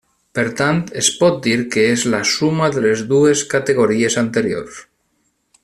[0.37, 4.85] Per tant, es pot dir que és la suma de les dues categories anteriors.